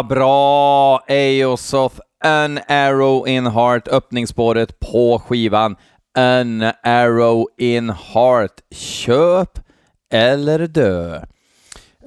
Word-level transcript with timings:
Vad 0.00 0.08
bra! 0.08 0.98
Aosoth, 1.08 2.00
An 2.24 2.60
Arrow 2.68 3.28
in 3.28 3.46
Heart, 3.46 3.88
öppningsspåret 3.88 4.80
på 4.80 5.18
skivan. 5.18 5.76
An 6.14 6.62
Arrow 6.82 7.46
in 7.58 7.90
Heart. 7.90 8.60
Köp 8.70 9.58
eller 10.12 10.66
dö. 10.66 11.16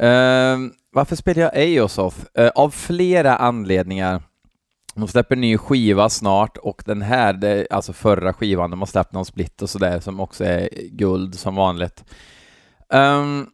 Uh, 0.02 0.72
varför 0.92 1.16
spelar 1.16 1.42
jag 1.42 1.80
Aosoth? 1.80 2.18
Eh, 2.34 2.44
uh, 2.44 2.52
av 2.56 2.70
flera 2.70 3.36
anledningar. 3.36 4.24
De 4.96 5.08
släpper 5.08 5.36
ny 5.36 5.58
skiva 5.58 6.10
snart 6.10 6.58
och 6.58 6.84
den 6.86 7.02
här, 7.02 7.34
det, 7.34 7.68
alltså 7.70 7.94
förra 7.94 8.34
skivan, 8.34 8.70
de 8.70 8.80
har 8.80 8.88
släppt 8.88 9.14
någon 9.14 9.26
split 9.26 9.62
och 9.62 9.70
sådär 9.70 10.00
som 10.00 10.20
också 10.20 10.44
är 10.44 10.70
guld 10.90 11.36
som 11.40 11.56
vanligt. 11.56 12.04
Um, 12.90 13.50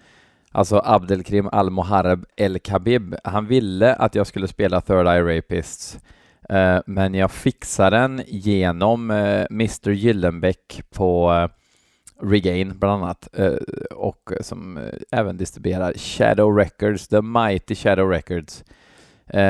Alltså 0.51 0.81
Abdelkrim 0.85 1.49
Al-Mohareb 1.51 2.25
El-Khabib. 2.35 3.15
Han 3.23 3.47
ville 3.47 3.93
att 3.93 4.15
jag 4.15 4.27
skulle 4.27 4.47
spela 4.47 4.81
Third 4.81 5.07
Eye 5.07 5.37
Rapists. 5.37 5.99
Eh, 6.49 6.79
men 6.85 7.13
jag 7.13 7.31
fixar 7.31 7.91
den 7.91 8.21
genom 8.27 9.11
eh, 9.11 9.45
Mr 9.51 9.89
Gyllenbeck 9.89 10.81
på 10.89 11.33
eh, 11.33 11.49
Regain 12.25 12.79
bland 12.79 13.03
annat 13.03 13.29
eh, 13.33 13.53
och 13.95 14.31
som 14.41 14.89
även 15.11 15.37
distribuerar 15.37 15.93
Shadow 15.93 16.57
Records, 16.57 17.07
The 17.07 17.21
Mighty 17.21 17.75
Shadow 17.75 18.09
Records. 18.09 18.63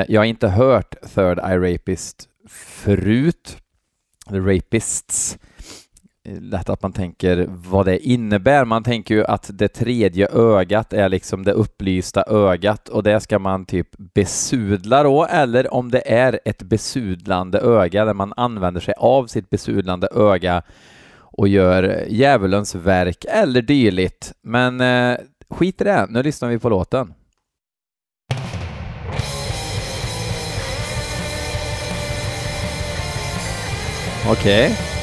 Jag 0.08 0.20
har 0.20 0.24
inte 0.24 0.48
hört 0.48 0.94
Third 1.14 1.38
Eye 1.38 1.74
Rapist 1.74 2.28
förut, 2.48 3.56
The 4.30 4.38
Rapists, 4.38 5.38
lätt 6.24 6.68
att 6.68 6.82
man 6.82 6.92
tänker 6.92 7.46
vad 7.48 7.86
det 7.86 8.06
innebär. 8.06 8.64
Man 8.64 8.82
tänker 8.82 9.14
ju 9.14 9.24
att 9.24 9.50
det 9.52 9.68
tredje 9.68 10.28
ögat 10.28 10.92
är 10.92 11.08
liksom 11.08 11.44
det 11.44 11.52
upplysta 11.52 12.24
ögat 12.26 12.88
och 12.88 13.02
det 13.02 13.20
ska 13.20 13.38
man 13.38 13.66
typ 13.66 13.88
besudla 14.14 15.02
då, 15.02 15.24
eller 15.24 15.74
om 15.74 15.90
det 15.90 16.12
är 16.12 16.40
ett 16.44 16.62
besudlande 16.62 17.58
öga 17.60 18.04
där 18.04 18.14
man 18.14 18.32
använder 18.36 18.80
sig 18.80 18.94
av 18.98 19.26
sitt 19.26 19.50
besudlande 19.50 20.08
öga 20.14 20.62
och 21.16 21.48
gör 21.48 22.04
djävulens 22.08 22.74
verk 22.74 23.24
eller 23.28 23.62
dylikt. 23.62 24.32
Men 24.42 24.80
eh, 24.80 25.18
skit 25.50 25.80
i 25.80 25.84
det, 25.84 26.06
nu 26.10 26.22
lyssnar 26.22 26.48
vi 26.48 26.58
på 26.58 26.68
låten. 26.68 27.14
Okej. 34.26 34.64
Okay. 34.64 34.93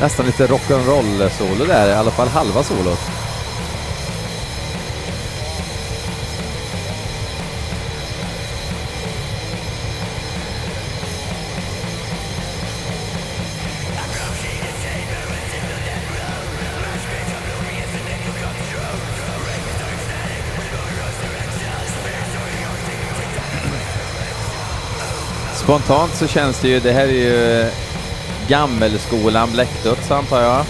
Nästan 0.00 0.26
lite 0.26 0.46
rock'n'roll-solo 0.46 1.66
där, 1.66 1.88
i 1.88 1.94
alla 1.94 2.10
fall 2.10 2.28
halva 2.28 2.62
solot. 2.62 2.98
Spontant 25.54 26.14
så 26.14 26.26
känns 26.26 26.60
det 26.60 26.68
ju, 26.68 26.80
det 26.80 26.92
här 26.92 27.08
är 27.08 27.12
ju 27.12 27.70
Gammelskolan 28.48 29.52
Bläckdöds, 29.52 30.10
antar 30.10 30.42
jag. 30.42 30.64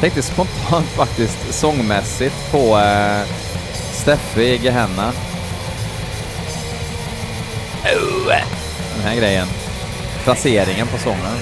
Tänkte 0.00 0.22
spontant 0.22 0.86
faktiskt 0.96 1.54
sångmässigt 1.54 2.52
på 2.52 2.78
eh, 2.78 3.22
Steffe 3.92 4.42
i 4.42 4.56
Gehenna. 4.56 5.12
Den 8.96 9.06
här 9.06 9.16
grejen. 9.16 9.46
Placeringen 10.24 10.86
på 10.86 10.98
sången. 10.98 11.38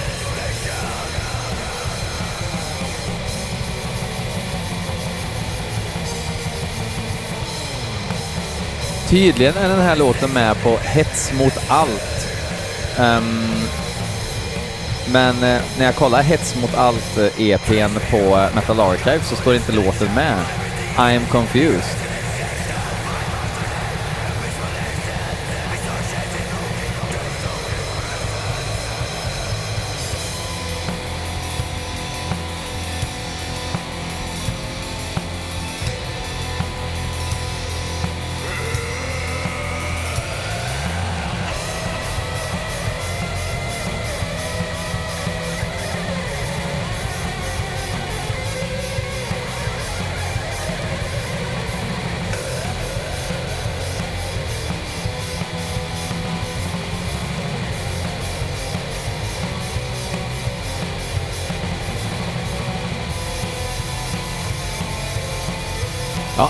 Tydligen 9.09 9.57
är 9.57 9.69
den 9.69 9.81
här 9.81 9.97
låten 9.97 10.31
med 10.31 10.63
på 10.63 10.77
Hets 10.77 11.33
mot 11.33 11.53
allt. 11.69 12.29
Um, 12.99 13.49
men 15.13 15.35
eh, 15.35 15.63
när 15.79 15.85
jag 15.85 15.95
kollar 15.95 16.23
Hets 16.23 16.57
mot 16.61 16.75
allt-EPn 16.75 17.73
eh, 17.73 17.97
e 17.97 18.01
på 18.11 18.17
eh, 18.17 18.55
Metal 18.55 18.81
Archive 18.81 19.21
så 19.23 19.37
står 19.37 19.55
inte 19.55 19.73
låten 19.73 20.15
med. 20.15 20.39
I 20.99 21.17
am 21.17 21.27
confused. 21.27 22.06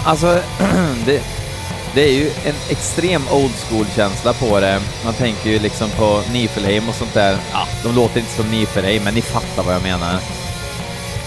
Alltså 0.06 0.42
det, 1.06 1.22
det 1.94 2.02
är 2.08 2.12
ju 2.12 2.30
en 2.44 2.54
extrem 2.70 3.22
old 3.32 3.54
school-känsla 3.54 4.32
på 4.32 4.60
det. 4.60 4.80
Man 5.04 5.14
tänker 5.14 5.50
ju 5.50 5.58
liksom 5.58 5.90
på 5.90 6.22
Nifelheim 6.32 6.88
och 6.88 6.94
sånt 6.94 7.14
där. 7.14 7.38
Ja, 7.52 7.68
de 7.82 7.94
låter 7.94 8.20
inte 8.20 8.32
som 8.32 8.50
Nifelheim, 8.50 9.04
men 9.04 9.14
ni 9.14 9.22
fattar 9.22 9.62
vad 9.62 9.74
jag 9.74 9.82
menar. 9.82 10.20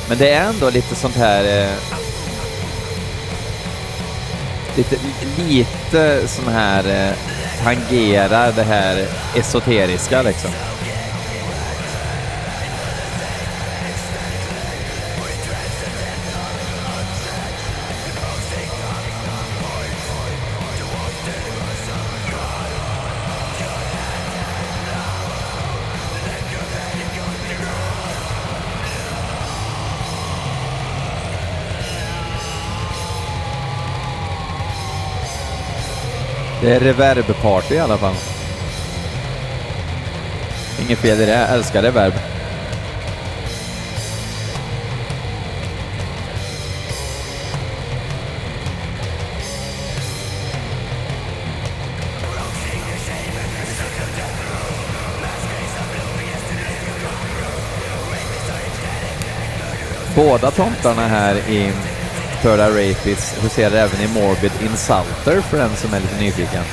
Men 0.10 0.18
det 0.18 0.30
är 0.30 0.50
ändå 0.50 0.70
lite 0.70 0.96
sånt 0.96 1.16
här... 1.16 1.64
Eh, 1.64 1.74
lite, 4.76 4.96
lite 5.38 6.28
sån 6.28 6.48
här 6.48 7.08
eh, 7.08 7.16
tangerar 7.64 8.52
det 8.52 8.64
här 8.64 9.08
esoteriska 9.36 10.22
liksom. 10.22 10.52
Det 36.70 36.76
är 36.76 36.80
reverb-party 36.80 37.76
i 37.76 37.80
alla 37.80 37.98
fall. 37.98 38.16
Inget 40.86 41.00
fel 41.00 41.22
i 41.22 41.26
det, 41.26 41.32
jag 41.32 41.50
älskar 41.50 41.82
reverb. 41.82 42.14
Båda 60.16 60.52
tomtarna 60.52 61.08
här 61.08 61.36
i 61.36 61.72
Third 62.41 62.60
Eye 62.60 62.69
Rapist 62.69 63.43
huserar 63.43 63.75
även 63.75 64.01
i 64.01 64.08
Morbid 64.08 64.51
Insulter 64.62 65.41
för 65.41 65.58
den 65.58 65.75
som 65.75 65.93
är 65.93 66.00
lite 66.00 66.19
nyfiken. 66.19 66.63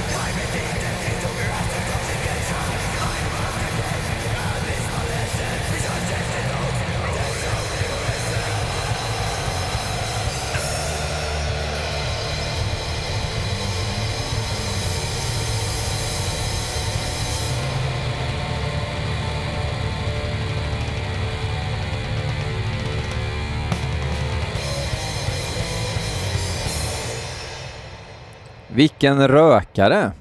Vilken 28.76 29.28
rökare! 29.28 30.12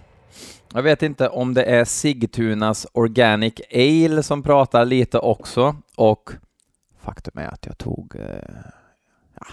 Jag 0.74 0.84
vet 0.84 1.04
inte 1.04 1.30
om 1.30 1.54
det 1.54 1.64
är 1.64 1.86
Sigtunas 1.86 2.88
Organic 2.94 3.54
Ale 3.74 4.24
som 4.24 4.44
pratar 4.44 4.86
lite 4.86 5.20
också 5.20 5.76
och 5.96 6.32
faktum 7.02 7.38
är 7.38 7.48
att 7.48 7.66
jag 7.66 7.78
tog, 7.78 8.16
eh, 8.16 8.56
ja, 9.40 9.46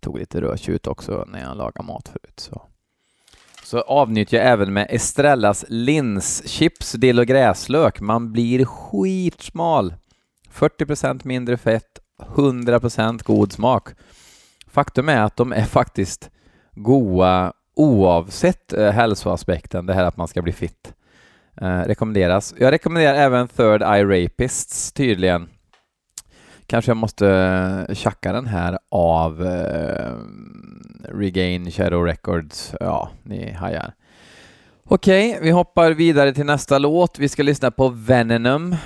tog 0.00 0.18
lite 0.18 0.40
rödtjut 0.40 0.86
också 0.86 1.24
när 1.28 1.40
jag 1.40 1.56
lagade 1.56 1.86
mat 1.86 2.08
förut. 2.08 2.40
Så, 2.40 2.62
så 3.64 3.80
avnyttjar 3.80 4.38
jag 4.38 4.46
även 4.46 4.72
med 4.72 4.86
Estrellas 4.90 5.64
linschips, 5.68 6.92
dill 6.92 7.18
och 7.18 7.26
gräslök. 7.26 8.00
Man 8.00 8.32
blir 8.32 8.64
skitsmal. 8.64 9.94
40% 10.52 11.20
mindre 11.24 11.56
fett, 11.56 11.98
100% 12.18 13.24
god 13.24 13.52
smak. 13.52 13.88
Faktum 14.66 15.08
är 15.08 15.20
att 15.20 15.36
de 15.36 15.52
är 15.52 15.64
faktiskt 15.64 16.30
goa 16.72 17.52
oavsett 17.82 18.72
eh, 18.72 18.90
hälsoaspekten, 18.90 19.86
det 19.86 19.94
här 19.94 20.04
att 20.04 20.16
man 20.16 20.28
ska 20.28 20.42
bli 20.42 20.52
fit. 20.52 20.94
Eh, 21.60 21.80
rekommenderas. 21.80 22.54
Jag 22.58 22.72
rekommenderar 22.72 23.14
även 23.14 23.48
Third 23.48 23.82
Eye 23.82 24.04
Rapists 24.04 24.92
tydligen. 24.92 25.48
Kanske 26.66 26.90
jag 26.90 26.96
måste 26.96 27.28
eh, 27.88 27.94
tjacka 27.94 28.32
den 28.32 28.46
här 28.46 28.78
av 28.90 29.46
eh, 29.46 30.12
Regain 31.08 31.70
Shadow 31.70 32.04
Records. 32.04 32.74
Ja, 32.80 33.10
ni 33.22 33.52
hajar. 33.52 33.92
Okej, 34.84 35.38
vi 35.42 35.50
hoppar 35.50 35.90
vidare 35.90 36.32
till 36.32 36.46
nästa 36.46 36.78
låt. 36.78 37.18
Vi 37.18 37.28
ska 37.28 37.42
lyssna 37.42 37.70
på 37.70 37.88
Venenum, 37.88 38.76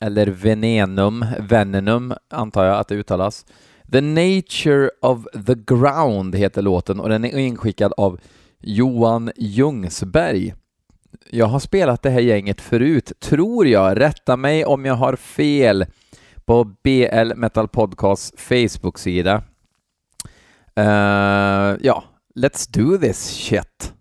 eller 0.00 0.26
Venenum, 0.26 1.26
Venenum 1.38 2.14
antar 2.30 2.64
jag 2.64 2.78
att 2.78 2.88
det 2.88 2.94
uttalas. 2.94 3.46
The 3.92 4.00
Nature 4.00 4.90
of 5.00 5.26
the 5.46 5.54
Ground 5.54 6.34
heter 6.34 6.62
låten 6.62 7.00
och 7.00 7.08
den 7.08 7.24
är 7.24 7.38
inskickad 7.38 7.92
av 7.96 8.20
Johan 8.60 9.30
Ljungsberg. 9.36 10.54
Jag 11.30 11.46
har 11.46 11.58
spelat 11.58 12.02
det 12.02 12.10
här 12.10 12.20
gänget 12.20 12.60
förut, 12.60 13.12
tror 13.20 13.66
jag. 13.66 14.00
Rätta 14.00 14.36
mig 14.36 14.64
om 14.64 14.84
jag 14.84 14.94
har 14.94 15.16
fel 15.16 15.86
på 16.44 16.64
BL 16.64 17.34
Metal 17.36 17.68
Podcasts 17.68 18.32
Facebook-sida. 18.36 19.42
Uh, 20.80 21.76
ja, 21.80 22.04
let's 22.36 22.70
do 22.70 22.98
this 22.98 23.30
shit. 23.30 23.92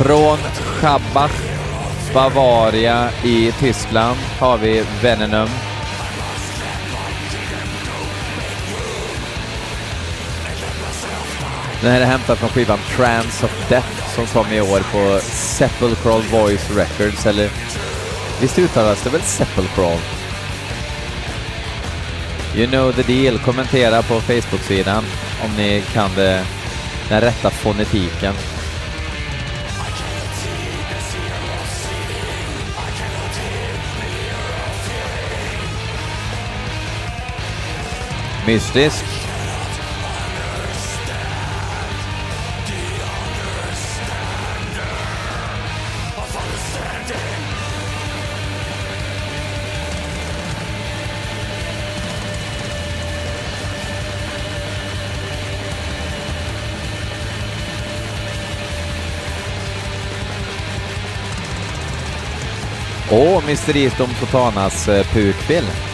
Från 0.00 0.38
Schabach, 0.38 1.30
Bavaria 2.14 3.10
i 3.24 3.52
Tyskland 3.52 4.18
har 4.38 4.58
vi 4.58 4.84
Venenum. 5.02 5.48
Den 11.82 11.92
här 11.92 12.00
är 12.00 12.04
hämtad 12.04 12.38
från 12.38 12.48
skivan 12.48 12.78
Trance 12.96 13.46
of 13.46 13.68
Death 13.68 14.14
som 14.14 14.26
kom 14.26 14.52
i 14.52 14.60
år 14.60 14.80
på 14.92 15.20
Sepulchral 15.22 16.22
Voice 16.22 16.70
Records, 16.70 17.26
eller 17.26 17.50
visst 18.40 18.58
uttalas 18.58 19.02
det 19.02 19.10
väl 19.10 19.22
Sepulchral? 19.22 19.98
You 22.56 22.66
know 22.66 22.92
the 22.92 23.02
deal. 23.02 23.38
Kommentera 23.38 24.02
på 24.02 24.20
Facebook-sidan 24.20 25.04
om 25.44 25.56
ni 25.56 25.82
kan 25.92 26.10
det, 26.16 26.44
den 27.08 27.20
rätta 27.20 27.50
fonetiken. 27.50 28.34
Mystisk. 38.46 39.04
Och 63.10 63.44
Mysteriet 63.46 64.00
om 64.00 64.08
Fotanas 64.08 64.88
eh, 64.88 65.06
pukfilm. 65.06 65.89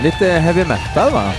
Lite 0.00 0.40
heavy 0.40 0.64
metal 0.64 1.10
va? 1.10 1.32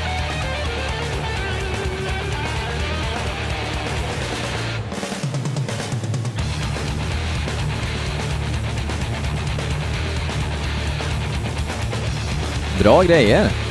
Bra 12.80 13.04
grejer. 13.04 13.69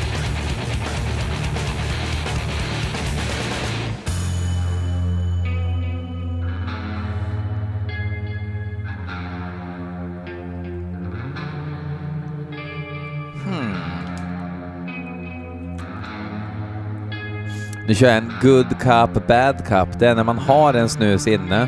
Nu 17.89 17.95
kör 17.95 18.09
jag 18.09 18.17
en 18.17 18.33
good 18.43 18.69
cup, 18.69 19.27
bad 19.27 19.67
cup. 19.67 19.99
Det 19.99 20.09
är 20.09 20.15
när 20.15 20.25
man 20.25 20.39
har 20.39 20.75
en 20.75 20.89
snus 20.89 21.27
inne, 21.27 21.67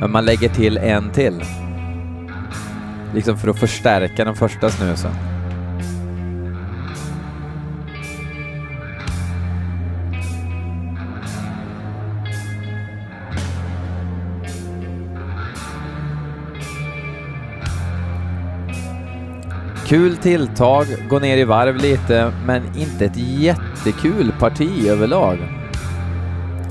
men 0.00 0.10
man 0.10 0.24
lägger 0.24 0.48
till 0.48 0.78
en 0.78 1.10
till. 1.10 1.44
Liksom 3.14 3.38
för 3.38 3.48
att 3.48 3.58
förstärka 3.58 4.24
den 4.24 4.36
första 4.36 4.70
snusen. 4.70 5.10
Kul 19.86 20.16
tilltag, 20.16 20.86
gå 21.08 21.18
ner 21.18 21.36
i 21.36 21.44
varv 21.44 21.76
lite, 21.76 22.32
men 22.46 22.62
inte 22.76 23.04
ett 23.04 23.16
jätte 23.16 23.77
jättekul 23.88 24.32
parti 24.38 24.88
överlag. 24.88 25.38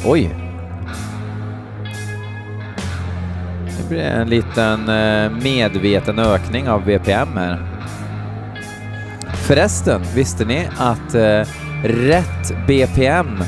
Oj! 0.06 0.36
Det 3.78 3.90
blir 3.90 4.02
en 4.02 4.30
liten 4.30 4.90
eh, 4.90 5.32
medveten 5.44 6.20
ökning 6.20 6.70
av 6.70 6.86
BPM 6.86 7.38
här. 7.38 7.62
Förresten, 9.48 10.02
visste 10.16 10.46
ni 10.46 10.68
att 10.78 11.16
eh, 11.16 11.44
rätt 11.84 12.68
BPM 12.68 13.44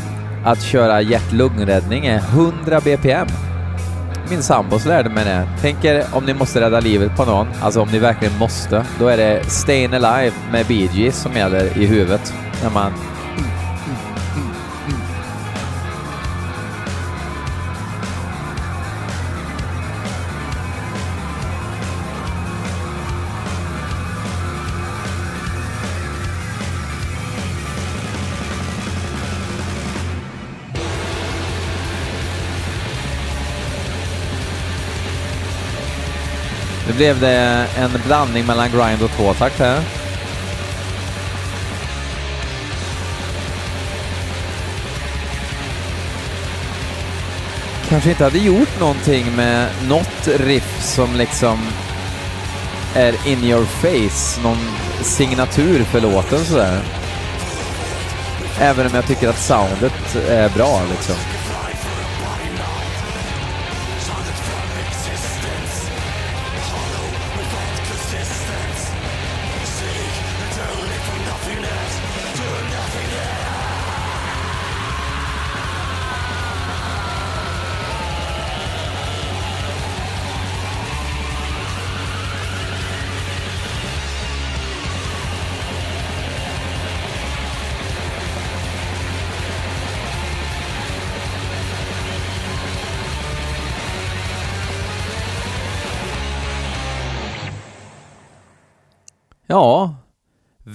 att 0.46 0.62
köra 0.62 1.02
hjärt-lungräddning 1.02 2.06
är 2.06 2.18
100 2.18 2.80
BPM? 2.80 3.28
Min 4.30 4.44
sambos 4.44 4.86
lärde 4.86 5.10
mig 5.10 5.26
det. 5.26 5.48
Tänker 5.62 6.06
om 6.12 6.26
ni 6.26 6.34
måste 6.34 6.62
rädda 6.62 6.80
livet 6.80 7.16
på 7.16 7.26
någon, 7.26 7.48
alltså 7.62 7.82
om 7.82 7.90
ni 7.92 8.00
verkligen 8.00 8.38
måste, 8.38 8.86
då 9.00 9.08
är 9.08 9.18
det 9.18 9.42
Stayin' 9.42 10.06
Alive 10.06 10.36
med 10.52 10.66
Bee 10.66 10.90
Gees 10.94 11.22
som 11.22 11.34
gäller 11.34 11.78
i 11.78 11.86
huvudet. 11.86 12.34
När 12.64 12.70
man 12.70 12.92
blev 37.00 37.20
det 37.20 37.68
en 37.78 37.92
blandning 38.06 38.46
mellan 38.46 38.72
grind 38.72 39.02
och 39.02 39.12
tvåtakt 39.12 39.60
här. 39.60 39.82
Kanske 47.90 48.10
inte 48.10 48.24
hade 48.24 48.38
gjort 48.38 48.80
någonting 48.80 49.36
med 49.36 49.70
något 49.88 50.28
riff 50.28 50.82
som 50.82 51.16
liksom 51.16 51.60
är 52.96 53.28
in 53.28 53.44
your 53.44 53.66
face, 53.66 54.42
någon 54.44 54.58
signatur 55.02 55.84
för 55.84 56.02
låten 56.02 56.46
sådär. 56.46 56.82
Även 58.60 58.88
om 58.88 58.96
jag 58.96 59.08
tycker 59.08 59.30
att 59.30 59.40
soundet 59.40 60.16
är 60.30 60.50
bra 60.50 60.82
liksom. 60.92 61.39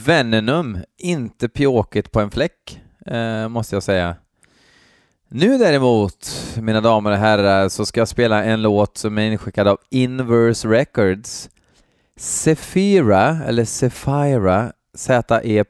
Venenum, 0.07 0.79
inte 0.99 1.49
pjåkigt 1.49 2.13
på 2.13 2.21
en 2.21 2.31
fläck, 2.31 2.83
eh, 3.07 3.49
måste 3.49 3.77
jag 3.77 3.83
säga. 3.83 4.17
Nu 5.29 5.59
däremot, 5.59 6.29
mina 6.61 6.81
damer 6.81 7.11
och 7.11 7.17
herrar, 7.17 7.69
så 7.69 7.87
ska 7.87 8.01
jag 8.01 8.09
spela 8.09 8.45
en 8.45 8.63
låt 8.63 8.99
som 8.99 9.19
är 9.19 9.31
inskickad 9.31 9.69
av 9.69 9.79
Inverse 9.91 10.69
Records. 10.69 11.51
Sephira, 12.17 13.45
eller 13.47 13.65
Sephira, 13.65 14.73
Z-E-P-H-Y-R-A. 14.95 15.61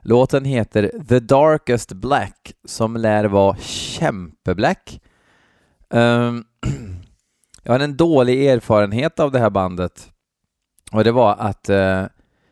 Låten 0.00 0.44
heter 0.44 0.92
The 1.08 1.20
Darkest 1.20 1.92
Black, 1.92 2.52
som 2.64 2.96
lär 2.96 3.24
vara 3.24 3.56
kämpeblack. 3.60 5.00
Um, 5.90 6.44
jag 7.62 7.72
har 7.72 7.80
en 7.80 7.96
dålig 7.96 8.46
erfarenhet 8.46 9.20
av 9.20 9.32
det 9.32 9.38
här 9.38 9.50
bandet. 9.50 10.08
Och 10.92 11.04
det 11.04 11.12
var 11.12 11.36
att 11.38 11.68
eh, 11.68 12.04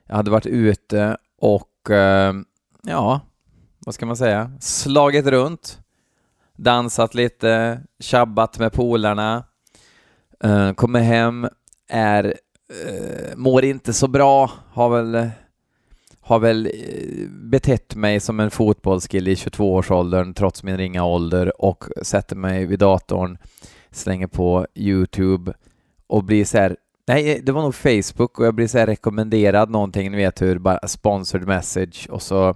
jag 0.07 0.17
hade 0.17 0.31
varit 0.31 0.47
ute 0.47 1.17
och, 1.41 1.91
eh, 1.91 2.35
ja, 2.83 3.21
vad 3.87 3.95
ska 3.95 4.07
man 4.07 4.17
säga, 4.17 4.53
slagit 4.61 5.27
runt, 5.27 5.81
dansat 6.57 7.15
lite, 7.15 7.81
tjabbat 8.01 8.59
med 8.59 8.73
polarna, 8.73 9.45
eh, 10.45 10.73
kommer 10.73 11.01
hem, 11.01 11.49
är, 11.89 12.25
eh, 12.89 13.37
mår 13.37 13.65
inte 13.65 13.93
så 13.93 14.09
bra, 14.09 14.51
har 14.73 14.89
väl, 14.89 15.31
har 16.21 16.39
väl 16.39 16.67
eh, 16.67 17.29
betett 17.29 17.95
mig 17.95 18.21
som 18.21 18.41
en 18.41 18.51
fotbollskille 18.51 19.31
i 19.31 19.35
22-årsåldern 19.35 20.35
trots 20.35 20.63
min 20.63 20.77
ringa 20.77 21.05
ålder 21.05 21.63
och 21.63 21.85
sätter 22.03 22.37
mig 22.37 22.67
vid 22.67 22.79
datorn, 22.79 23.39
slänger 23.91 24.27
på 24.27 24.67
YouTube 24.75 25.55
och 26.07 26.25
blir 26.25 26.45
så 26.45 26.59
här 26.59 26.77
Nej, 27.07 27.33
eh, 27.33 27.43
det 27.43 27.53
var 27.53 27.63
nog 27.63 27.75
Facebook 27.75 28.39
och 28.39 28.47
jag 28.47 28.55
blir 28.55 28.67
så 28.67 28.79
här 28.79 28.87
rekommenderad 28.87 29.71
någonting, 29.71 30.11
ni 30.11 30.17
vet 30.17 30.43
hur, 30.43 30.59
bara 30.59 30.89
sponsored 30.89 31.49
message 31.49 32.09
och 32.11 32.23
så 32.23 32.55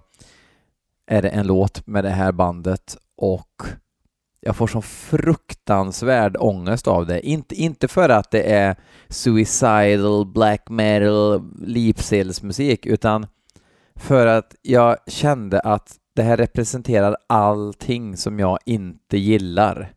är 1.07 1.23
det 1.23 1.29
en 1.29 1.47
låt 1.47 1.87
med 1.87 2.05
det 2.05 2.11
här 2.11 2.33
bandet 2.33 2.97
och 3.17 3.63
jag 4.41 4.57
får 4.57 4.67
sån 4.67 4.83
fruktansvärd 4.83 6.37
ångest 6.41 6.89
av 6.89 7.07
det. 7.07 7.27
Inte, 7.27 7.55
inte 7.55 7.89
för 7.89 8.09
att 8.09 8.31
det 8.31 8.43
är 8.43 8.77
suicidal, 9.09 10.27
black 10.27 10.69
metal, 10.69 11.43
musik 12.43 12.87
utan 12.87 13.27
för 13.97 14.27
att 14.27 14.55
jag 14.63 14.97
kände 15.07 15.61
att 15.61 15.97
det 16.15 16.23
här 16.23 16.37
representerar 16.37 17.17
allting 17.27 18.17
som 18.17 18.39
jag 18.39 18.59
inte 18.65 19.19
gillar. 19.19 19.93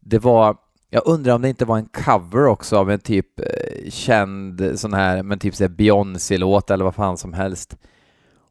Det 0.00 0.18
var 0.18 0.56
jag 0.94 1.02
undrar 1.06 1.34
om 1.34 1.42
det 1.42 1.48
inte 1.48 1.64
var 1.64 1.78
en 1.78 1.88
cover 2.04 2.46
också 2.46 2.76
av 2.76 2.90
en 2.90 2.98
typ 2.98 3.40
eh, 3.40 3.90
känd 3.90 4.72
sån 4.74 4.94
här, 4.94 5.22
men 5.22 5.38
typ 5.38 5.54
såhär 5.54 5.68
Beyoncé-låt 5.68 6.70
eller 6.70 6.84
vad 6.84 6.94
fan 6.94 7.16
som 7.16 7.32
helst. 7.32 7.76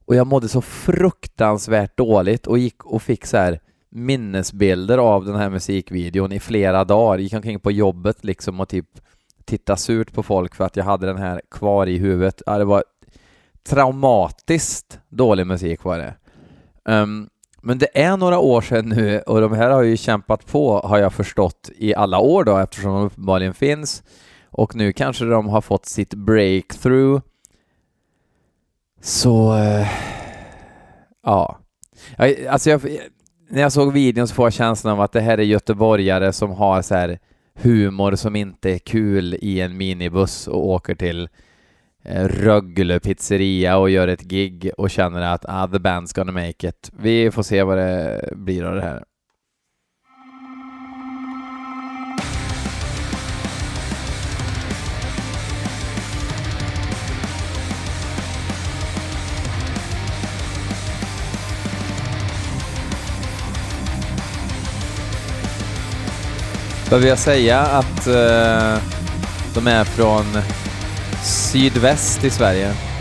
Och 0.05 0.15
jag 0.15 0.27
mådde 0.27 0.47
så 0.47 0.61
fruktansvärt 0.61 1.97
dåligt 1.97 2.47
och 2.47 2.57
gick 2.57 2.85
och 2.85 3.01
fick 3.01 3.25
så 3.25 3.37
här 3.37 3.59
minnesbilder 3.89 4.97
av 4.97 5.25
den 5.25 5.35
här 5.35 5.49
musikvideon 5.49 6.31
i 6.31 6.39
flera 6.39 6.83
dagar. 6.83 7.17
Gick 7.17 7.33
omkring 7.33 7.59
på 7.59 7.71
jobbet 7.71 8.23
liksom 8.23 8.59
och 8.59 8.69
typ 8.69 8.87
tittade 9.45 9.79
surt 9.79 10.13
på 10.13 10.23
folk 10.23 10.55
för 10.55 10.65
att 10.65 10.75
jag 10.75 10.83
hade 10.83 11.05
den 11.05 11.17
här 11.17 11.41
kvar 11.51 11.87
i 11.87 11.97
huvudet. 11.97 12.41
Ja, 12.45 12.57
det 12.57 12.65
var 12.65 12.83
traumatiskt 13.69 14.99
dålig 15.09 15.47
musik 15.47 15.83
var 15.83 15.97
det. 15.97 16.15
Um, 16.85 17.29
men 17.65 17.77
det 17.77 17.87
är 17.93 18.17
några 18.17 18.39
år 18.39 18.61
sedan 18.61 18.89
nu 18.89 19.19
och 19.19 19.41
de 19.41 19.53
här 19.53 19.69
har 19.69 19.81
ju 19.81 19.97
kämpat 19.97 20.45
på, 20.45 20.79
har 20.79 20.97
jag 20.97 21.13
förstått, 21.13 21.69
i 21.75 21.95
alla 21.95 22.19
år 22.19 22.43
då 22.43 22.57
eftersom 22.57 22.93
de 22.93 23.03
uppenbarligen 23.03 23.53
finns. 23.53 24.03
Och 24.49 24.75
nu 24.75 24.93
kanske 24.93 25.25
de 25.25 25.47
har 25.47 25.61
fått 25.61 25.85
sitt 25.85 26.13
breakthrough. 26.13 27.21
Så... 29.01 29.55
Eh, 29.55 29.87
ja. 31.23 31.59
Alltså 32.49 32.69
jag, 32.69 32.81
när 33.49 33.61
jag 33.61 33.71
såg 33.71 33.93
videon 33.93 34.27
så 34.27 34.35
får 34.35 34.45
jag 34.45 34.53
känslan 34.53 34.93
av 34.93 35.01
att 35.01 35.11
det 35.11 35.21
här 35.21 35.37
är 35.37 35.43
göteborgare 35.43 36.33
som 36.33 36.51
har 36.51 36.81
så 36.81 36.95
här 36.95 37.19
humor 37.53 38.15
som 38.15 38.35
inte 38.35 38.71
är 38.71 38.79
kul 38.79 39.37
i 39.41 39.61
en 39.61 39.77
minibuss 39.77 40.47
och 40.47 40.67
åker 40.67 40.95
till 40.95 41.29
Eh, 42.05 42.27
Rögle 42.27 42.99
pizzeria 42.99 43.77
och 43.77 43.89
gör 43.89 44.07
ett 44.07 44.21
gig 44.21 44.71
och 44.77 44.89
känner 44.89 45.21
att 45.21 45.45
ah, 45.47 45.67
the 45.67 45.77
band's 45.77 46.15
gonna 46.15 46.31
make 46.31 46.67
it. 46.67 46.91
Vi 46.99 47.31
får 47.31 47.43
se 47.43 47.63
vad 47.63 47.77
det 47.77 48.29
blir 48.31 48.63
av 48.63 48.75
det 48.75 48.81
här. 48.81 49.03
Behöver 66.89 67.07
jag 67.07 67.19
säga 67.19 67.59
att 67.59 68.07
uh, 68.07 68.83
de 69.55 69.67
är 69.67 69.83
från 69.83 70.25
sydväst 71.23 72.23
i 72.23 72.29
Sverige? 72.29 72.92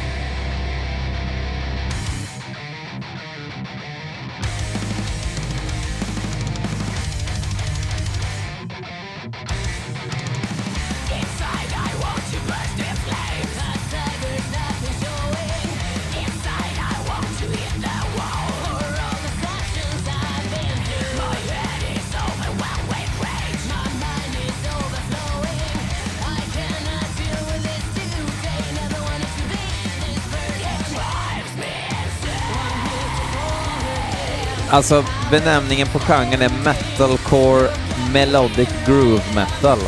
Alltså 34.73 35.05
benämningen 35.31 35.89
på 35.89 35.99
genren 35.99 36.43
är 36.43 36.51
metalcore 36.65 37.69
melodic 38.13 38.69
groove 38.87 39.23
metal. 39.35 39.79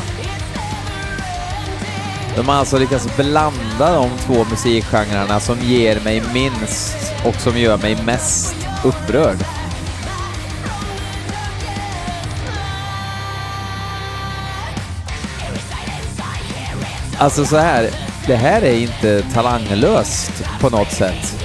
De 2.37 2.49
har 2.49 2.55
alltså 2.55 2.79
lyckats 2.79 3.17
blanda 3.17 3.93
de 3.93 4.11
två 4.19 4.45
musikgenrerna 4.51 5.41
som 5.41 5.59
ger 5.61 6.01
mig 6.01 6.23
minst 6.35 7.15
och 7.25 7.35
som 7.35 7.59
gör 7.59 7.79
mig 7.79 7.97
mest 8.07 8.57
upprörd. 8.85 9.37
Alltså 17.19 17.45
så 17.45 17.57
här, 17.57 17.91
det 18.27 18.37
här 18.37 18.63
är 18.63 18.75
inte 18.75 19.23
talanglöst 19.23 20.45
på 20.61 20.71
något 20.71 20.93
sätt. 20.93 21.45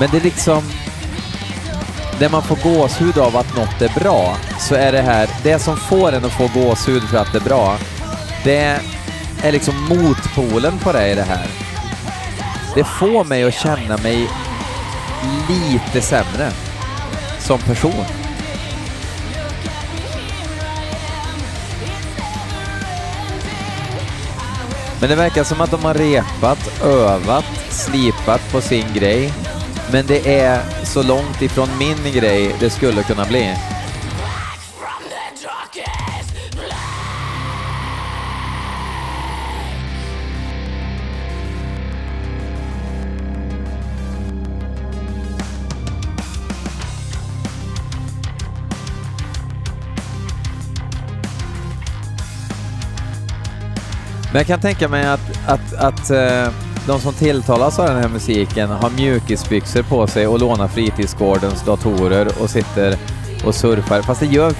Men 0.00 0.10
det 0.10 0.16
är 0.16 0.22
liksom 0.22 0.62
där 2.18 2.28
man 2.28 2.42
får 2.42 2.56
gåshud 2.56 3.18
av 3.18 3.36
att 3.36 3.56
något 3.56 3.82
är 3.82 4.00
bra, 4.00 4.36
så 4.58 4.74
är 4.74 4.92
det 4.92 5.02
här, 5.02 5.28
det 5.42 5.58
som 5.58 5.76
får 5.76 6.12
en 6.12 6.24
att 6.24 6.32
få 6.32 6.50
gåshud 6.54 7.02
för 7.02 7.18
att 7.18 7.32
det 7.32 7.38
är 7.38 7.44
bra, 7.44 7.78
det 8.44 8.80
är 9.42 9.52
liksom 9.52 9.74
motpolen 9.88 10.78
på 10.78 10.92
det 10.92 11.08
i 11.08 11.14
det 11.14 11.22
här. 11.22 11.46
Det 12.74 12.84
får 12.84 13.24
mig 13.24 13.44
att 13.44 13.54
känna 13.54 13.96
mig 13.96 14.28
lite 15.48 16.00
sämre 16.00 16.50
som 17.38 17.58
person. 17.58 18.04
Men 25.00 25.08
det 25.08 25.16
verkar 25.16 25.44
som 25.44 25.60
att 25.60 25.70
de 25.70 25.84
har 25.84 25.94
repat, 25.94 26.82
övat, 26.82 27.44
slipat 27.70 28.52
på 28.52 28.60
sin 28.60 28.92
grej 28.94 29.32
men 29.92 30.06
det 30.06 30.40
är 30.40 30.84
så 30.84 31.02
långt 31.02 31.42
ifrån 31.42 31.68
min 31.78 32.12
grej 32.12 32.56
det 32.60 32.70
skulle 32.70 33.02
kunna 33.02 33.24
bli. 33.24 33.54
Men 54.32 54.40
jag 54.40 54.46
kan 54.46 54.60
tänka 54.60 54.88
mig 54.88 55.06
att, 55.06 55.20
att, 55.46 55.74
att 55.74 56.10
uh 56.10 56.65
de 56.86 57.00
som 57.00 57.14
tilltalas 57.14 57.78
av 57.78 57.86
den 57.86 57.96
här 57.96 58.08
musiken 58.08 58.70
har 58.70 58.90
mjukisbyxor 58.90 59.82
på 59.82 60.06
sig 60.06 60.26
och 60.26 60.38
lånar 60.38 60.68
fritidsgårdens 60.68 61.62
datorer 61.62 62.28
och 62.42 62.50
sitter 62.50 62.96
och 63.44 63.54
surfar. 63.54 64.02
Fast 64.02 64.20
det 64.20 64.26
gör 64.26 64.54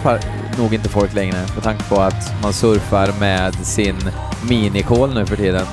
nog 0.59 0.75
inte 0.75 0.89
folk 0.89 1.15
längre 1.15 1.47
med 1.55 1.63
tanke 1.63 1.85
på 1.89 1.97
att 1.97 2.43
man 2.43 2.53
surfar 2.53 3.21
med 3.21 3.55
sin 3.55 3.97
minikol 4.49 5.15
nu 5.15 5.27
för 5.27 5.37
tiden. 5.37 5.67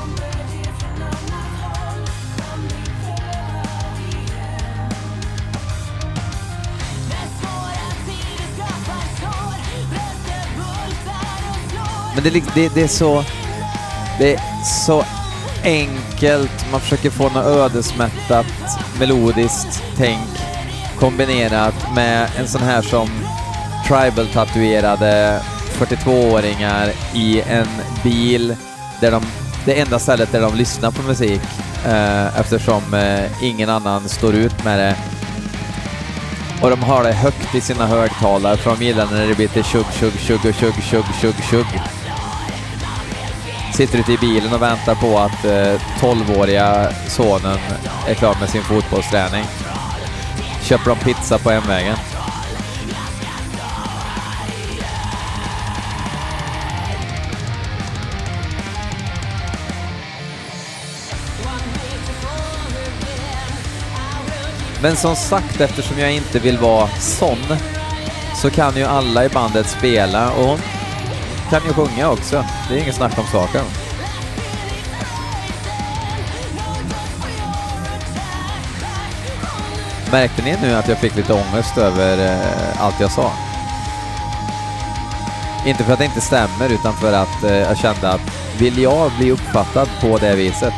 Men 12.15 12.23
det, 12.23 12.43
det, 12.55 12.73
det 12.75 12.81
är 12.81 12.87
så... 12.87 13.23
Det 14.19 14.33
är 14.33 14.39
så 14.63 15.03
enkelt, 15.63 16.71
man 16.71 16.81
försöker 16.81 17.09
få 17.09 17.23
något 17.23 17.45
ödesmättat, 17.45 18.45
melodiskt 18.99 19.83
tänk 19.97 20.29
kombinerat 20.99 21.95
med 21.95 22.29
en 22.39 22.47
sån 22.47 22.61
här 22.61 22.81
som 22.81 23.09
tribal-tatuerade 23.87 25.41
42-åringar 25.79 26.91
i 27.13 27.41
en 27.41 27.67
bil 28.03 28.55
där 29.01 29.11
de, 29.11 29.23
det 29.65 29.79
enda 29.79 29.99
stället 29.99 30.31
där 30.31 30.41
de 30.41 30.55
lyssnar 30.55 30.91
på 30.91 31.01
musik 31.01 31.41
eh, 31.85 32.39
eftersom 32.39 32.93
eh, 32.93 33.43
ingen 33.43 33.69
annan 33.69 34.09
står 34.09 34.35
ut 34.35 34.63
med 34.63 34.79
det. 34.79 34.95
Och 36.61 36.69
de 36.69 36.83
har 36.83 37.03
det 37.03 37.13
högt 37.13 37.55
i 37.55 37.61
sina 37.61 37.87
högtalare 37.87 38.57
för 38.57 38.75
de 38.75 38.85
gillar 38.85 39.07
när 39.11 39.27
det 39.27 39.35
blir 39.35 39.47
till 39.47 39.63
tjugg, 39.63 39.85
tjugg, 39.99 40.13
tjugg, 40.13 40.41
tjugg, 40.41 40.73
tjugg, 40.83 41.05
tjugg, 41.21 41.35
tjugg 41.49 41.65
sitter 43.73 43.99
ute 43.99 44.13
i 44.13 44.17
bilen 44.17 44.53
och 44.53 44.61
väntar 44.61 44.95
på 44.95 45.19
att 45.19 45.45
eh, 45.45 45.81
12-åriga 45.99 46.91
sonen 47.07 47.59
är 48.07 48.13
klar 48.13 48.35
med 48.39 48.49
sin 48.49 48.63
fotbollsträning. 48.63 49.45
Köper 50.63 50.89
de 50.89 50.97
pizza 50.99 51.39
på 51.39 51.49
hemvägen. 51.49 51.95
Men 64.81 64.95
som 64.95 65.15
sagt, 65.15 65.61
eftersom 65.61 65.99
jag 65.99 66.11
inte 66.11 66.39
vill 66.39 66.57
vara 66.57 66.87
sån, 66.87 67.37
så 68.41 68.49
kan 68.49 68.75
ju 68.77 68.83
alla 68.83 69.25
i 69.25 69.29
bandet 69.29 69.67
spela 69.69 70.31
och 70.31 70.45
hon 70.45 70.59
kan 71.59 71.67
ju 71.67 71.73
sjunga 71.73 72.09
också. 72.09 72.45
Det 72.69 72.75
är 72.75 72.81
inget 72.81 72.95
snack 72.95 73.17
om 73.17 73.25
saken. 73.25 73.65
Märkte 80.11 80.41
ni 80.41 80.57
nu 80.61 80.75
att 80.75 80.87
jag 80.87 80.97
fick 80.97 81.15
lite 81.15 81.33
ångest 81.33 81.77
över 81.77 82.17
eh, 82.17 82.83
allt 82.83 82.99
jag 82.99 83.11
sa? 83.11 83.31
Inte 85.65 85.83
för 85.83 85.93
att 85.93 85.99
det 85.99 86.05
inte 86.05 86.21
stämmer, 86.21 86.69
utan 86.69 86.93
för 86.93 87.13
att 87.13 87.43
eh, 87.43 87.57
jag 87.57 87.77
kände 87.77 88.09
att 88.09 88.21
vill 88.59 88.77
jag 88.77 89.11
bli 89.11 89.31
uppfattad 89.31 89.89
på 90.01 90.17
det 90.17 90.35
viset? 90.35 90.73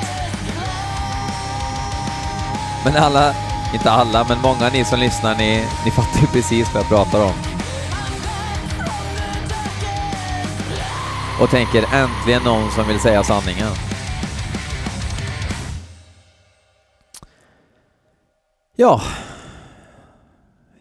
Men 2.86 2.98
alla, 2.98 3.34
inte 3.74 3.92
alla, 3.92 4.26
men 4.30 4.42
många 4.42 4.70
ni 4.70 4.86
som 4.86 5.00
lyssnar, 5.00 5.36
ni, 5.36 5.66
ni 5.86 5.92
fattar 5.92 6.22
ju 6.22 6.28
precis 6.28 6.74
vad 6.74 6.84
jag 6.84 6.90
pratar 6.90 7.24
om. 7.24 7.55
Och 11.42 11.50
tänker 11.50 11.84
äntligen 11.94 12.44
någon 12.44 12.72
som 12.72 12.88
vill 12.88 13.00
säga 13.00 13.24
sanningen. 13.24 13.72
Ja. 18.76 19.02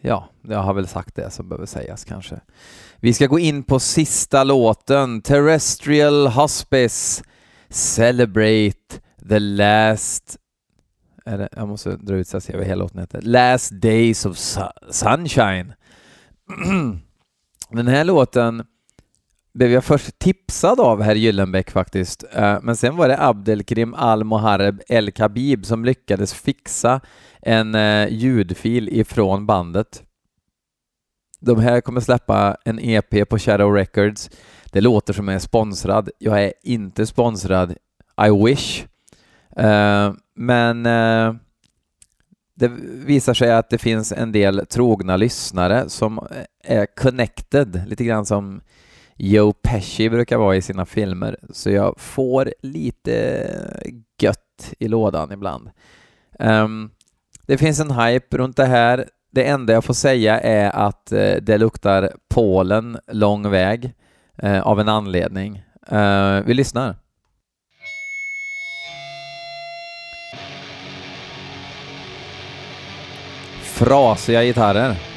Ja, 0.01 0.29
jag 0.41 0.59
har 0.59 0.73
väl 0.73 0.87
sagt 0.87 1.15
det 1.15 1.29
som 1.29 1.49
behöver 1.49 1.65
sägas 1.65 2.05
kanske. 2.05 2.39
Vi 2.99 3.13
ska 3.13 3.27
gå 3.27 3.39
in 3.39 3.63
på 3.63 3.79
sista 3.79 4.43
låten, 4.43 5.21
Terrestrial 5.21 6.27
Hospice 6.27 7.23
Celebrate 7.69 8.99
the 9.29 9.39
last 9.39 10.37
det, 11.25 11.49
jag 11.51 11.67
måste 11.67 11.95
dra 11.95 12.15
ut 12.15 12.27
så 12.27 12.35
jag 12.35 12.43
ser 12.43 12.57
vad 12.57 12.65
hela 12.65 12.83
låten 12.83 12.99
heter. 12.99 13.21
Last 13.21 13.71
Days 13.71 14.25
of 14.25 14.37
su 14.37 14.61
Sunshine. 14.89 15.73
Den 17.69 17.87
här 17.87 18.03
låten 18.03 18.63
blev 19.55 19.71
jag 19.71 19.83
först 19.83 20.19
tipsad 20.19 20.79
av 20.79 21.01
herr 21.01 21.15
Gyllenbäck 21.15 21.71
faktiskt, 21.71 22.23
eh, 22.31 22.57
men 22.61 22.75
sen 22.75 22.97
var 22.97 23.07
det 23.07 23.23
Abdelkrim 23.23 23.93
Al-Mohareb 23.93 24.81
El 24.87 25.11
Khabib 25.11 25.65
som 25.65 25.85
lyckades 25.85 26.33
fixa 26.33 27.01
en 27.41 27.75
eh, 27.75 28.07
ljudfil 28.09 28.89
ifrån 28.89 29.45
bandet. 29.45 30.03
De 31.39 31.59
här 31.59 31.81
kommer 31.81 32.01
släppa 32.01 32.57
en 32.65 32.79
EP 32.79 33.29
på 33.29 33.39
Shadow 33.39 33.73
Records. 33.73 34.29
Det 34.71 34.81
låter 34.81 35.13
som 35.13 35.27
jag 35.27 35.35
är 35.35 35.39
sponsrad. 35.39 36.09
Jag 36.17 36.43
är 36.43 36.53
inte 36.63 37.05
sponsrad. 37.05 37.75
I 38.27 38.45
wish. 38.45 38.85
Eh, 39.57 40.13
men 40.35 40.83
det 42.55 42.67
visar 43.05 43.33
sig 43.33 43.51
att 43.51 43.69
det 43.69 43.77
finns 43.77 44.11
en 44.11 44.31
del 44.31 44.65
trogna 44.65 45.17
lyssnare 45.17 45.89
som 45.89 46.27
är 46.63 46.85
connected, 46.85 47.83
lite 47.87 48.03
grann 48.03 48.25
som 48.25 48.61
Joe 49.17 49.53
Pesci 49.53 50.09
brukar 50.09 50.37
vara 50.37 50.55
i 50.55 50.61
sina 50.61 50.85
filmer, 50.85 51.37
så 51.49 51.69
jag 51.69 51.99
får 51.99 52.53
lite 52.61 53.47
gött 54.21 54.73
i 54.79 54.87
lådan 54.87 55.31
ibland. 55.31 55.69
Um, 56.39 56.91
det 57.45 57.57
finns 57.57 57.79
en 57.79 57.91
hype 57.91 58.37
runt 58.37 58.57
det 58.57 58.65
här. 58.65 59.09
Det 59.31 59.43
enda 59.43 59.73
jag 59.73 59.83
får 59.83 59.93
säga 59.93 60.39
är 60.39 60.69
att 60.69 61.13
uh, 61.13 61.35
det 61.41 61.57
luktar 61.57 62.11
Polen 62.29 62.97
lång 63.07 63.49
väg 63.49 63.93
uh, 64.43 64.61
av 64.61 64.79
en 64.79 64.89
anledning. 64.89 65.63
Uh, 65.91 66.41
vi 66.45 66.53
lyssnar. 66.53 66.95
Frasiga 73.61 74.43
gitarrer. 74.43 75.14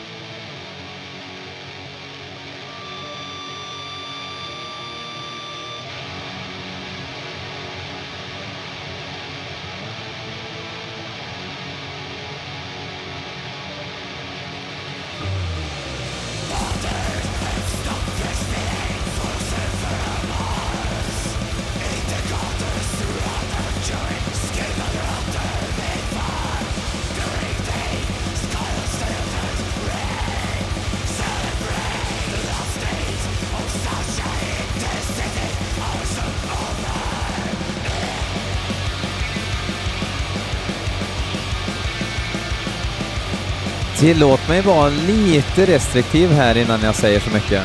Tillåt 44.09 44.49
mig 44.49 44.61
vara 44.61 44.89
lite 44.89 45.67
restriktiv 45.67 46.31
här 46.31 46.57
innan 46.57 46.81
jag 46.83 46.95
säger 46.95 47.21
så 47.21 47.31
mycket. 47.31 47.63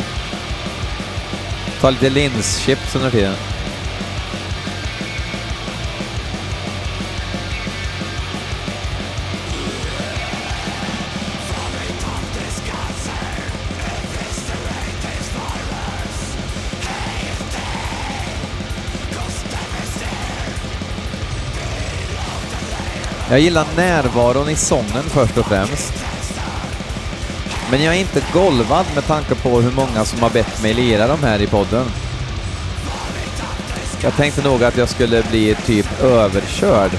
Ta 1.82 1.90
lite 1.90 2.10
linschips 2.10 2.96
under 2.96 3.12
tiden. 3.12 3.36
Jag 23.30 23.40
gillar 23.40 23.66
närvaron 23.76 24.50
i 24.50 24.56
sången 24.56 25.04
först 25.04 25.38
och 25.38 25.46
främst. 25.46 26.13
Men 27.72 27.84
jag 27.84 27.96
är 27.96 28.00
inte 28.00 28.24
golvad 28.34 28.86
med 28.96 29.08
tanke 29.08 29.36
på 29.36 29.62
hur 29.62 29.72
många 29.72 30.06
som 30.06 30.20
har 30.20 30.30
bett 30.30 30.62
mig 30.64 30.74
lira 30.74 31.08
de 31.08 31.24
här 31.24 31.42
i 31.42 31.48
podden. 31.48 31.86
Jag 34.04 34.16
tänkte 34.16 34.42
nog 34.42 34.64
att 34.64 34.78
jag 34.78 34.90
skulle 34.90 35.24
bli 35.24 35.56
typ 35.66 36.02
överkörd. 36.02 36.92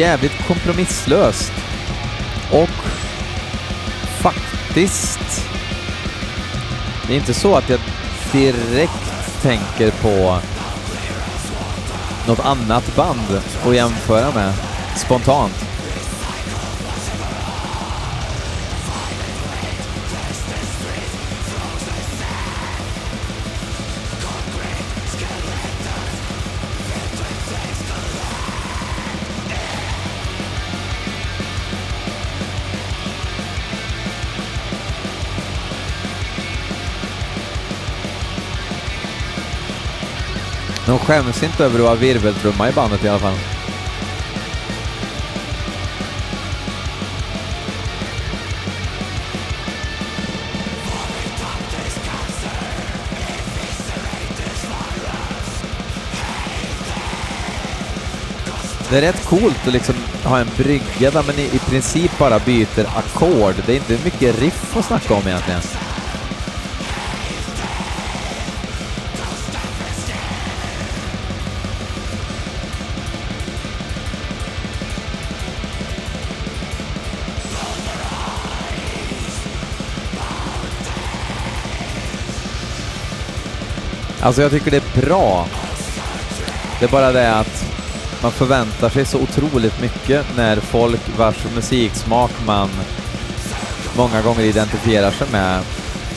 Jävligt 0.00 0.46
kompromisslöst. 0.46 1.52
Och 2.52 2.70
faktiskt, 4.20 5.48
det 7.06 7.12
är 7.12 7.16
inte 7.16 7.34
så 7.34 7.56
att 7.56 7.68
jag 7.68 7.80
direkt 8.32 9.42
tänker 9.42 9.90
på 9.90 10.38
något 12.26 12.40
annat 12.40 12.96
band 12.96 13.42
att 13.66 13.74
jämföra 13.74 14.34
med 14.34 14.54
spontant. 14.96 15.69
De 40.90 40.98
skäms 40.98 41.42
inte 41.42 41.64
över 41.64 41.78
att 41.78 41.84
vara 41.84 41.94
virveltrumma 41.94 42.68
i 42.68 42.72
bandet 42.72 43.04
i 43.04 43.08
alla 43.08 43.18
fall. 43.18 43.34
Det 58.90 58.96
är 58.96 59.00
rätt 59.00 59.24
coolt 59.24 59.66
att 59.66 59.72
liksom 59.72 59.94
ha 60.24 60.38
en 60.38 60.48
brygga 60.56 61.10
där 61.10 61.22
man 61.22 61.38
i, 61.38 61.42
i 61.42 61.58
princip 61.58 62.18
bara 62.18 62.38
byter 62.38 62.86
ackord. 62.96 63.54
Det 63.66 63.72
är 63.72 63.76
inte 63.76 64.04
mycket 64.04 64.38
riff 64.38 64.76
att 64.76 64.84
snacka 64.84 65.14
om 65.14 65.26
egentligen. 65.26 65.79
Alltså 84.22 84.42
jag 84.42 84.50
tycker 84.50 84.70
det 84.70 84.76
är 84.76 85.00
bra. 85.00 85.46
Det 86.78 86.84
är 86.84 86.90
bara 86.90 87.12
det 87.12 87.34
att 87.34 87.64
man 88.22 88.32
förväntar 88.32 88.88
sig 88.88 89.04
så 89.04 89.18
otroligt 89.18 89.80
mycket 89.80 90.26
när 90.36 90.56
folk 90.56 91.00
vars 91.18 91.36
musiksmak 91.54 92.30
man 92.46 92.68
många 93.96 94.22
gånger 94.22 94.42
identifierar 94.42 95.10
sig 95.10 95.26
med 95.32 95.62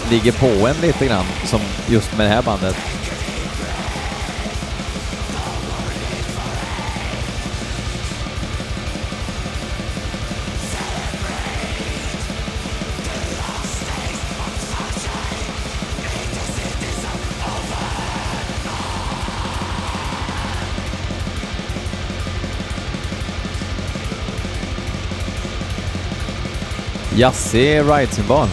ligger 0.10 0.32
på 0.32 0.68
en 0.68 0.76
lite 0.82 1.06
grann, 1.08 1.26
som 1.46 1.60
just 1.88 2.18
med 2.18 2.26
det 2.26 2.34
här 2.34 2.42
bandet. 2.42 2.76
jazzig 27.24 27.82
ride-cymbal. 27.82 28.48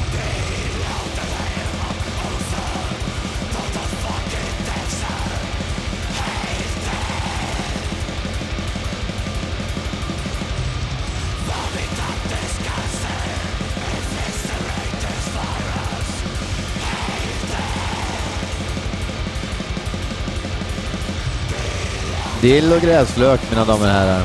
Dill 22.40 22.72
och 22.72 22.80
gräslök, 22.80 23.40
mina 23.50 23.64
damer 23.64 23.86
och 23.86 23.92
herrar, 23.92 24.22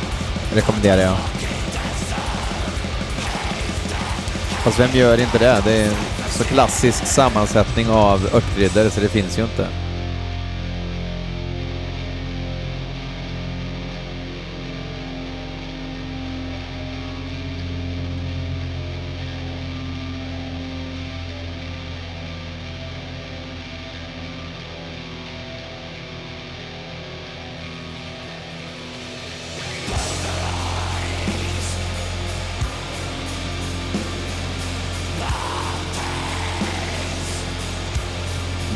rekommenderar 0.53 1.01
jag. 1.01 1.34
Fast 4.65 4.79
vem 4.79 4.91
gör 4.93 5.21
inte 5.21 5.37
det? 5.37 5.61
Det 5.65 5.71
är 5.71 5.87
en 5.87 5.95
så 6.29 6.43
klassisk 6.43 7.05
sammansättning 7.05 7.89
av 7.89 8.29
örtgryddor 8.33 8.89
så 8.89 8.99
det 9.01 9.09
finns 9.09 9.39
ju 9.39 9.43
inte. 9.43 9.84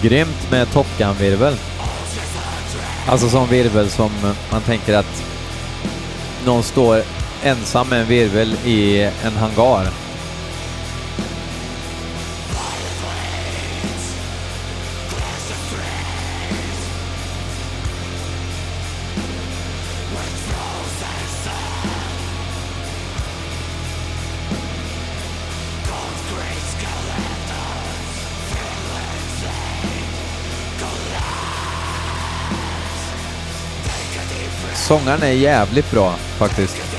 Grymt 0.02 0.52
med 0.52 0.72
Top 0.72 0.88
Gun-virvel. 0.98 1.56
Alltså 3.08 3.30
sån 3.30 3.50
virvel 3.50 3.90
som 3.90 4.12
man 4.52 4.62
tänker 4.62 4.98
att 4.98 5.24
någon 6.46 6.64
står 6.64 7.02
ensam 7.44 7.90
med 7.90 8.02
en 8.02 8.08
virvel 8.08 8.56
i 8.66 9.02
en 9.02 9.34
hangar. 9.40 9.88
Sångaren 34.90 35.24
är 35.24 35.32
jävligt 35.32 35.92
bra 35.92 36.12
faktiskt. 36.12 36.99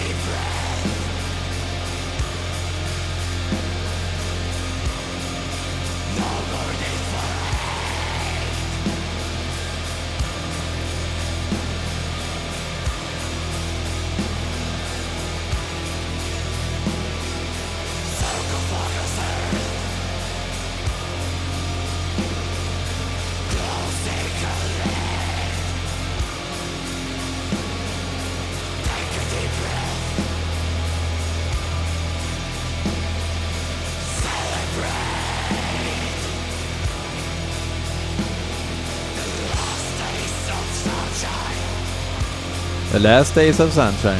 The 42.92 42.98
Last 42.98 43.36
Days 43.36 43.60
of 43.60 43.72
Sunshine. 43.72 44.18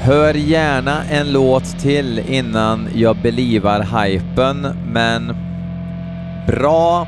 Hör 0.00 0.34
gärna 0.34 1.04
en 1.04 1.32
låt 1.32 1.78
till 1.78 2.18
innan 2.18 2.88
jag 2.94 3.16
belivar 3.16 4.04
hypen, 4.04 4.76
men 4.92 5.36
bra 6.46 7.06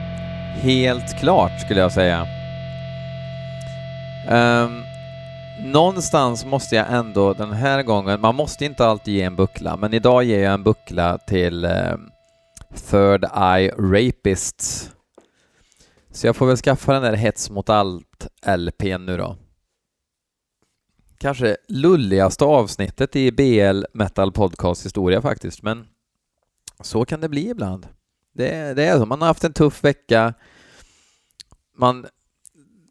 helt 0.51 1.18
klart 1.20 1.61
skulle 1.61 1.80
jag 1.80 1.92
säga. 1.92 2.26
Um, 4.30 4.84
någonstans 5.72 6.44
måste 6.44 6.76
jag 6.76 6.92
ändå 6.92 7.32
den 7.32 7.53
här 7.53 7.82
gången, 7.82 8.20
man 8.20 8.34
måste 8.34 8.64
inte 8.64 8.86
alltid 8.86 9.14
ge 9.14 9.22
en 9.22 9.36
buckla, 9.36 9.76
men 9.76 9.94
idag 9.94 10.24
ger 10.24 10.42
jag 10.44 10.55
en 10.55 10.62
buckla 10.62 11.18
till 11.18 11.64
um, 11.64 12.11
Third 12.90 13.24
Eye 13.24 13.70
Rapists. 13.78 14.90
Så 16.11 16.26
jag 16.26 16.36
får 16.36 16.46
väl 16.46 16.57
skaffa 16.57 16.92
den 16.92 17.03
där 17.03 17.12
Hets 17.12 17.51
mot 17.51 17.68
allt-LPn 17.68 19.07
nu 19.07 19.16
då. 19.16 19.36
Kanske 21.18 21.57
lulligaste 21.68 22.44
avsnittet 22.44 23.16
i 23.16 23.32
BL 23.32 23.84
Metal 23.94 24.32
Podcast 24.32 24.86
historia 24.86 25.22
faktiskt, 25.22 25.62
men 25.62 25.86
så 26.80 27.05
kan 27.05 27.20
det 27.20 27.28
bli 27.28 27.48
ibland. 27.48 27.86
Det, 28.33 28.74
det 28.76 28.85
är 28.85 28.99
så, 28.99 29.07
man 29.07 29.20
har 29.20 29.28
haft 29.28 29.45
en 29.45 29.53
tuff 29.53 29.85
vecka, 29.85 30.35
man 31.76 32.07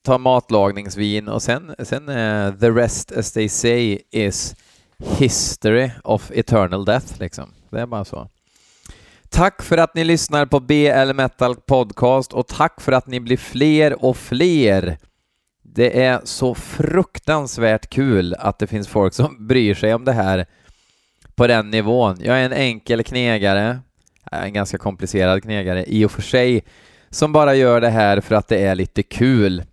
tar 0.03 0.17
matlagningsvin 0.17 1.27
och 1.27 1.41
sen, 1.41 1.75
sen 1.79 2.09
uh, 2.09 2.59
the 2.59 2.69
rest 2.69 3.11
as 3.11 3.31
they 3.31 3.49
say 3.49 3.99
is 4.11 4.55
history 4.97 5.91
of 6.03 6.31
eternal 6.31 6.85
death 6.85 7.19
liksom. 7.19 7.53
Det 7.69 7.81
är 7.81 7.85
bara 7.85 8.05
så. 8.05 8.29
Tack 9.29 9.61
för 9.61 9.77
att 9.77 9.95
ni 9.95 10.03
lyssnar 10.03 10.45
på 10.45 10.59
BL 10.59 11.13
Metal 11.13 11.55
Podcast 11.55 12.33
och 12.33 12.47
tack 12.47 12.81
för 12.81 12.91
att 12.91 13.07
ni 13.07 13.19
blir 13.19 13.37
fler 13.37 14.05
och 14.05 14.17
fler. 14.17 14.97
Det 15.63 16.03
är 16.03 16.21
så 16.23 16.55
fruktansvärt 16.55 17.89
kul 17.89 18.33
att 18.33 18.59
det 18.59 18.67
finns 18.67 18.87
folk 18.87 19.13
som 19.13 19.47
bryr 19.47 19.73
sig 19.73 19.93
om 19.93 20.05
det 20.05 20.13
här 20.13 20.45
på 21.35 21.47
den 21.47 21.69
nivån. 21.69 22.17
Jag 22.19 22.39
är 22.39 22.45
en 22.45 22.53
enkel 22.53 23.03
knegare, 23.03 23.79
en 24.31 24.53
ganska 24.53 24.77
komplicerad 24.77 25.43
knegare 25.43 25.85
i 25.87 26.05
och 26.05 26.11
för 26.11 26.21
sig, 26.21 26.63
som 27.09 27.33
bara 27.33 27.55
gör 27.55 27.81
det 27.81 27.89
här 27.89 28.21
för 28.21 28.35
att 28.35 28.47
det 28.47 28.65
är 28.65 28.75
lite 28.75 29.03
kul. 29.03 29.63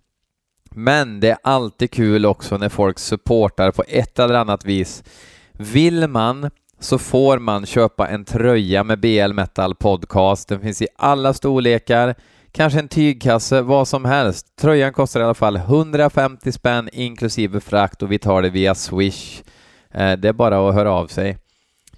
Men 0.71 1.19
det 1.19 1.29
är 1.29 1.37
alltid 1.43 1.91
kul 1.91 2.25
också 2.25 2.57
när 2.57 2.69
folk 2.69 2.99
supportar 2.99 3.71
på 3.71 3.83
ett 3.87 4.19
eller 4.19 4.35
annat 4.35 4.65
vis. 4.65 5.03
Vill 5.51 6.07
man 6.07 6.49
så 6.79 6.97
får 6.97 7.39
man 7.39 7.65
köpa 7.65 8.07
en 8.07 8.25
tröja 8.25 8.83
med 8.83 8.99
BL 8.99 9.33
Metal 9.33 9.75
Podcast. 9.75 10.49
Den 10.49 10.61
finns 10.61 10.81
i 10.81 10.87
alla 10.95 11.33
storlekar, 11.33 12.15
kanske 12.51 12.79
en 12.79 12.87
tygkasse, 12.87 13.61
vad 13.61 13.87
som 13.87 14.05
helst. 14.05 14.55
Tröjan 14.61 14.93
kostar 14.93 15.19
i 15.19 15.23
alla 15.23 15.33
fall 15.33 15.55
150 15.55 16.51
spänn 16.51 16.89
inklusive 16.93 17.59
frakt 17.59 18.03
och 18.03 18.11
vi 18.11 18.19
tar 18.19 18.41
det 18.41 18.49
via 18.49 18.75
Swish. 18.75 19.43
Eh, 19.91 20.17
det 20.17 20.27
är 20.27 20.33
bara 20.33 20.69
att 20.69 20.75
höra 20.75 20.91
av 20.91 21.07
sig. 21.07 21.37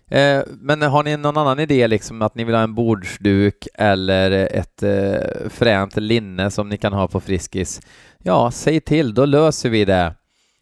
Eh, 0.10 0.44
men 0.48 0.82
har 0.82 1.04
ni 1.04 1.18
någon 1.18 1.38
annan 1.38 1.60
idé, 1.60 1.88
liksom 1.88 2.22
att 2.22 2.36
ni 2.36 2.44
vill 2.44 2.56
ha 2.56 2.62
en 2.62 2.76
bordsduk 2.76 3.68
eller 3.74 4.32
ett 4.32 4.84
eh, 4.84 5.50
fränt 5.50 5.98
linne 5.98 6.52
som 6.52 6.70
ni 6.70 6.78
kan 6.78 6.94
ha 6.94 7.08
på 7.08 7.20
Friskis? 7.20 7.82
Ja, 8.18 8.52
säg 8.52 8.82
till, 8.82 9.14
då 9.14 9.26
löser 9.26 9.70
vi 9.70 9.86
det. 9.86 10.16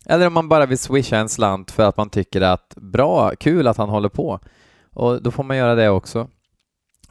Eller 0.05 0.27
om 0.27 0.33
man 0.33 0.49
bara 0.49 0.65
vill 0.65 0.77
swisha 0.77 1.17
en 1.17 1.29
slant 1.29 1.71
för 1.71 1.83
att 1.83 1.97
man 1.97 2.09
tycker 2.09 2.41
att 2.41 2.73
bra, 2.75 3.31
kul 3.39 3.67
att 3.67 3.77
han 3.77 3.89
håller 3.89 4.09
på. 4.09 4.39
Och 4.93 5.21
då 5.21 5.31
får 5.31 5.43
man 5.43 5.57
göra 5.57 5.75
det 5.75 5.89
också. 5.89 6.19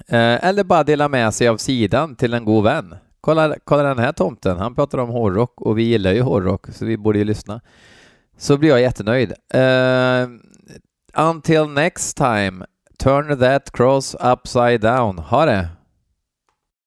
Eh, 0.09 0.45
eller 0.45 0.64
bara 0.64 0.84
dela 0.84 1.09
med 1.09 1.34
sig 1.34 1.49
av 1.49 1.57
sidan 1.57 2.16
till 2.16 2.34
en 2.34 2.45
god 2.45 2.64
vän. 2.64 2.95
Kolla, 3.20 3.57
kolla 3.64 3.82
den 3.82 3.99
här 3.99 4.12
tomten, 4.12 4.59
han 4.59 4.74
pratar 4.74 4.99
om 4.99 5.09
hårdrock 5.09 5.61
och 5.61 5.78
vi 5.78 5.82
gillar 5.82 6.12
ju 6.12 6.20
hårdrock 6.20 6.66
så 6.72 6.84
vi 6.84 6.97
borde 6.97 7.18
ju 7.18 7.24
lyssna. 7.24 7.61
Så 8.39 8.57
blir 8.57 8.70
jag 8.70 8.80
jättenöjd. 8.80 9.32
Eh, 9.55 10.28
until 11.17 11.67
next 11.67 12.14
time, 12.14 12.64
turn 12.99 13.39
that 13.39 13.73
cross 13.73 14.14
upside 14.21 14.83
down. 14.83 15.19
Ha 15.19 15.45
det! 15.47 15.76